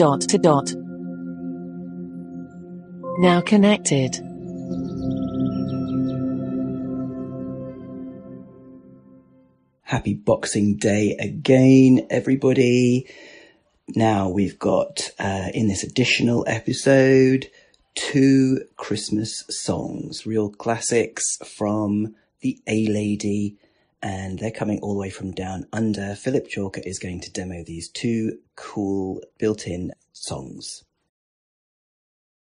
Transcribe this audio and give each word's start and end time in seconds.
dot 0.00 0.22
to 0.22 0.38
dot. 0.38 0.72
Now 3.18 3.42
connected. 3.42 4.14
Happy 9.82 10.14
Boxing 10.14 10.76
Day 10.78 11.18
again, 11.20 12.06
everybody. 12.08 13.10
Now 13.94 14.30
we've 14.30 14.58
got, 14.58 15.10
uh, 15.18 15.48
in 15.52 15.68
this 15.68 15.82
additional 15.82 16.46
episode, 16.48 17.50
two 17.94 18.60
Christmas 18.78 19.44
songs, 19.50 20.24
real 20.24 20.48
classics 20.48 21.36
from 21.44 22.14
the 22.40 22.58
A 22.66 22.86
Lady, 22.86 23.58
and 24.02 24.38
they're 24.38 24.50
coming 24.50 24.80
all 24.80 24.94
the 24.94 25.00
way 25.00 25.10
from 25.10 25.32
down 25.32 25.66
under. 25.72 26.14
Phillip 26.14 26.48
Chalker 26.48 26.80
is 26.84 26.98
going 26.98 27.20
to 27.20 27.32
demo 27.32 27.62
these 27.64 27.88
two 27.88 28.38
cool 28.56 29.20
built-in 29.38 29.92
songs. 30.12 30.84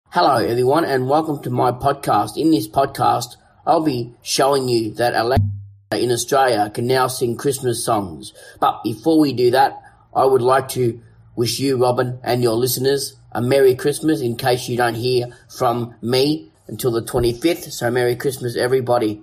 Hello, 0.09 0.35
everyone, 0.35 0.85
and 0.85 1.08
welcome 1.08 1.41
to 1.44 1.49
my 1.49 1.72
podcast. 1.72 2.38
In 2.38 2.52
this 2.52 2.67
podcast, 2.67 3.38
I'll 3.66 3.84
be 3.84 4.13
showing 4.22 4.67
you 4.67 4.94
that 4.95 5.16
Alexa 5.16 5.45
in 5.94 6.11
Australia 6.11 6.70
can 6.73 6.88
now 6.88 7.08
sing 7.08 7.38
Christmas 7.38 7.83
songs. 7.83 8.33
But 8.59 8.83
before 8.83 9.20
we 9.20 9.33
do 9.33 9.52
that, 9.52 9.81
I 10.13 10.25
would 10.25 10.41
like 10.41 10.70
to 10.70 11.02
wish 11.36 11.59
you, 11.59 11.77
Robin, 11.77 12.20
and 12.23 12.44
your 12.44 12.55
listeners 12.55 13.16
a 13.31 13.41
Merry 13.41 13.75
Christmas 13.75 14.20
in 14.20 14.36
case 14.36 14.67
you 14.67 14.75
don't 14.75 14.95
hear 14.95 15.27
from 15.49 15.95
me 16.02 16.52
until 16.67 16.91
the 16.91 17.02
25th. 17.02 17.72
So, 17.72 17.89
Merry 17.89 18.16
Christmas, 18.16 18.58
everybody. 18.58 19.22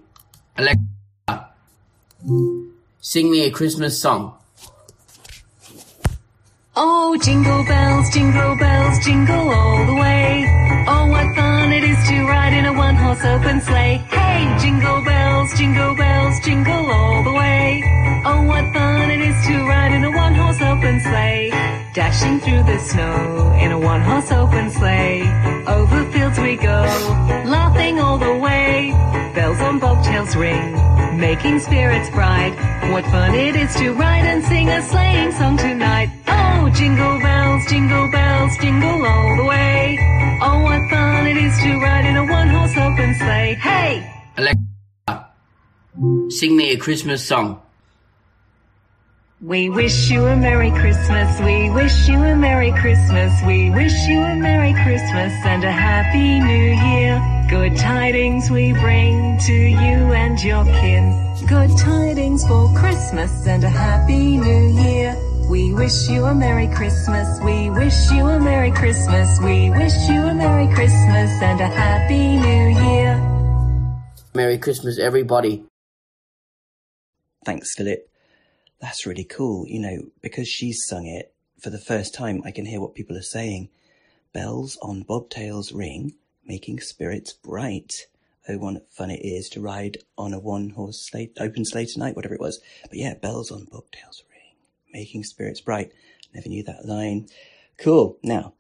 Alexa, 0.57 0.81
sing 3.01 3.31
me 3.31 3.45
a 3.45 3.51
Christmas 3.51 4.01
song. 4.01 4.35
Oh, 6.77 7.17
jingle 7.21 7.65
bells, 7.65 8.09
jingle 8.11 8.57
bells, 8.57 9.05
jingle 9.05 9.51
all 9.51 9.87
the 9.87 9.95
way. 9.95 10.47
Oh, 10.87 11.07
what 11.11 11.35
fun 11.35 11.73
it 11.73 11.83
is 11.83 12.09
to 12.09 12.25
ride 12.27 12.53
in 12.53 12.67
a 12.67 12.73
one-horse 12.73 13.25
open 13.25 13.61
sleigh. 13.61 13.97
Hey, 14.11 14.57
jingle 14.61 15.03
bells, 15.05 15.53
jingle 15.59 15.95
bells, 15.97 16.39
jingle 16.45 16.91
all 16.93 17.25
the 17.25 17.33
way. 17.33 17.83
Oh, 18.25 18.43
what 18.47 18.73
fun 18.73 19.11
it 19.11 19.21
is 19.21 19.47
to 19.49 19.55
ride 19.67 19.93
in 19.93 20.05
a 20.05 20.11
one-horse 20.11 20.61
open 20.63 21.01
sleigh. 21.01 21.51
Dashing 21.95 22.39
through 22.41 22.63
the 22.63 22.79
snow 22.79 23.57
in 23.61 23.73
a 23.73 23.79
one-horse 23.79 24.31
open 24.31 24.71
sleigh. 24.71 25.23
Over 25.67 26.05
fields 26.13 26.39
we 26.39 26.55
go, 26.57 26.83
laughing 27.45 27.99
all 27.99 28.19
the 28.19 28.39
way. 28.39 28.93
Bells 29.35 29.61
on 29.61 29.81
bobtails 29.81 30.37
ring, 30.39 30.75
making 31.15 31.61
spirits 31.61 32.11
bright. 32.11 32.53
What 32.93 33.05
fun 33.05 33.35
it 33.35 33.57
is 33.57 33.75
to 33.77 33.93
ride 33.93 34.25
and 34.25 34.43
sing 34.45 34.69
a 34.69 34.83
sleighing 34.83 35.33
song 35.33 35.57
tonight. 35.57 36.11
Oh, 36.27 36.71
jingle 36.75 37.19
bells, 37.21 37.67
jingle 37.67 38.11
bells, 38.11 38.57
jingle 38.59 39.07
all 39.07 39.37
the 39.37 39.45
way. 39.45 39.99
Oh, 40.43 40.63
what 40.63 40.91
fun 40.91 41.27
it 41.27 41.37
is 41.37 41.59
to 41.63 41.81
ride 41.81 42.05
in 42.05 42.17
a 42.17 42.25
one-horse 42.25 42.77
open 42.77 43.15
sleigh. 43.15 43.55
Hey! 43.55 44.15
Alexa, 44.37 45.31
sing 46.31 46.57
me 46.57 46.73
a 46.73 46.77
Christmas 46.77 47.27
song. 47.27 47.61
We 49.41 49.71
wish 49.71 50.11
you 50.11 50.27
a 50.27 50.37
Merry 50.37 50.73
Christmas. 50.73 51.41
We 51.41 51.71
wish 51.71 52.09
you 52.09 52.23
a 52.25 52.35
Merry 52.35 52.73
Christmas. 52.73 53.33
We 53.47 53.71
wish 53.71 53.95
you 54.09 54.19
a 54.19 54.35
Merry 54.35 54.73
Christmas 54.73 55.33
and 55.45 55.63
a 55.63 55.71
Happy 55.71 56.41
New 56.41 56.75
Year. 56.91 57.38
Good 57.49 57.79
tidings 57.79 58.51
we 58.51 58.75
bring 58.75 59.39
to 59.39 59.55
you 59.55 60.13
and 60.13 60.39
your 60.43 60.65
kin. 60.67 61.35
Good 61.47 61.71
tidings 61.79 62.47
for 62.47 62.71
Christmas 62.75 63.47
and 63.47 63.65
a 63.65 63.71
Happy 63.71 64.37
New 64.37 64.83
Year. 64.83 65.17
We 65.49 65.73
wish 65.73 66.11
you 66.11 66.27
a 66.27 66.35
Merry 66.35 66.69
Christmas. 66.69 67.41
We 67.43 67.71
wish 67.71 68.11
you 68.11 68.27
a 68.27 68.39
Merry 68.39 68.71
Christmas. 68.71 69.41
We 69.43 69.71
wish 69.71 69.95
you 70.11 70.21
a 70.21 70.35
Merry 70.35 70.67
Christmas 70.75 71.31
and 71.41 71.59
a 71.63 71.69
Happy 71.69 72.37
New 72.37 72.69
Year. 72.87 73.17
Merry 74.35 74.59
Christmas, 74.59 74.99
everybody. 74.99 75.65
Thanks, 77.47 77.75
Phillip. 77.75 78.11
That's 78.79 79.07
really 79.07 79.25
cool. 79.25 79.67
You 79.67 79.81
know, 79.81 79.99
because 80.21 80.49
she's 80.49 80.85
sung 80.87 81.07
it 81.07 81.33
for 81.63 81.71
the 81.71 81.79
first 81.79 82.13
time, 82.13 82.43
I 82.45 82.51
can 82.51 82.67
hear 82.67 82.83
what 82.83 82.95
people 82.95 83.17
are 83.17 83.23
saying. 83.23 83.71
Bells 84.35 84.77
on 84.83 85.03
bobtails 85.03 85.75
ring, 85.75 86.13
making 86.49 86.81
spirits 86.81 87.33
bright. 87.33 88.07
Oh, 88.49 88.57
what 88.57 88.91
fun 88.91 89.11
it 89.11 89.21
is 89.23 89.49
to 89.51 89.61
ride 89.61 89.99
on 90.17 90.33
a 90.33 90.39
one 90.39 90.71
horse 90.71 91.07
sleigh, 91.11 91.31
open 91.39 91.67
sleigh 91.67 91.85
tonight, 91.85 92.17
whatever 92.17 92.35
it 92.35 92.41
was. 92.41 92.61
But 92.83 92.99
yeah, 92.99 93.15
bells 93.15 93.51
on 93.51 93.67
bobtails 93.67 94.23
ring, 94.31 94.57
making 94.93 95.25
spirits 95.25 95.61
bright. 95.61 95.93
Never 96.35 96.49
knew 96.49 96.63
that 96.65 96.87
line. 96.87 97.29
Cool. 97.77 98.19
Now, 98.23 98.55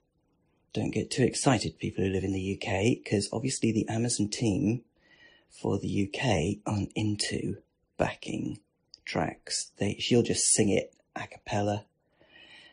don't 0.74 0.90
get 0.90 1.10
too 1.10 1.24
excited, 1.24 1.78
people 1.78 2.04
who 2.04 2.10
live 2.10 2.24
in 2.24 2.32
the 2.32 2.60
UK, 2.60 3.02
because 3.02 3.28
obviously 3.32 3.72
the 3.72 3.88
Amazon 3.88 4.28
team 4.28 4.82
for 5.48 5.78
the 5.78 6.08
UK 6.08 6.58
aren't 6.66 6.92
into 6.94 7.56
backing 7.96 8.58
tracks. 9.04 9.72
They, 9.78 9.96
she'll 9.98 10.22
just 10.22 10.44
sing 10.52 10.68
it 10.68 10.94
a 11.16 11.26
cappella. 11.26 11.86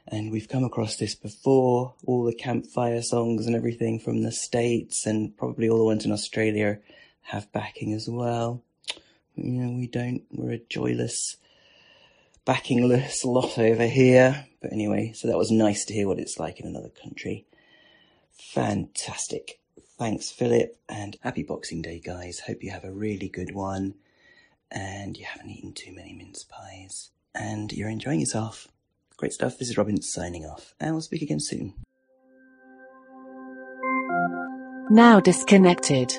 And 0.08 0.32
we've 0.32 0.48
come 0.48 0.64
across 0.64 0.98
this 0.98 1.16
before, 1.16 1.96
all 2.06 2.24
the 2.24 2.36
campfire 2.36 3.02
songs 3.02 3.48
and 3.48 3.56
everything 3.56 4.00
from 4.00 4.22
the 4.22 4.32
States 4.32 5.06
and 5.06 5.36
probably 5.36 5.68
all 5.68 5.80
the 5.80 5.84
ones 5.84 6.06
in 6.06 6.12
Australia 6.12 6.80
have 7.22 7.52
backing 7.52 7.94
as 7.94 8.08
well. 8.08 8.62
You 9.36 9.52
know, 9.52 9.78
we 9.78 9.88
don't, 9.88 10.22
we're 10.32 10.54
a 10.54 10.60
joyless, 10.70 11.38
backingless 12.46 13.26
lot 13.26 13.58
over 13.58 13.88
here. 13.88 14.46
But 14.62 14.72
anyway, 14.72 15.14
so 15.14 15.28
that 15.28 15.38
was 15.38 15.52
nice 15.52 15.86
to 15.86 15.94
hear 15.94 16.08
what 16.08 16.20
it's 16.20 16.40
like 16.40 16.60
in 16.60 16.68
another 16.68 16.90
country. 16.90 17.46
Fantastic. 18.32 19.60
Thanks, 19.98 20.30
Phillip, 20.30 20.78
and 20.88 21.18
happy 21.22 21.44
Boxing 21.44 21.82
Day, 21.82 22.00
guys. 22.00 22.42
Hope 22.42 22.64
you 22.64 22.72
have 22.72 22.84
a 22.84 22.92
really 22.92 23.30
good 23.30 23.56
one 23.56 23.96
and 24.70 25.18
you 25.18 25.26
haven't 25.26 25.50
eaten 25.50 25.74
too 25.74 25.94
many 25.94 26.14
mince 26.14 26.44
pies 26.44 27.12
and 27.34 27.72
you're 27.72 27.90
enjoying 27.90 28.20
yourself. 28.20 28.68
Great 29.26 29.34
stuff. 29.34 29.58
This 29.58 29.70
is 29.70 29.78
Robin 29.80 30.00
signing 30.04 30.46
off 30.46 30.76
and 30.80 30.92
we'll 30.92 31.02
speak 31.02 31.24
again 31.24 31.40
soon. 31.40 31.74
Now 34.92 35.20
disconnected. 35.20 36.16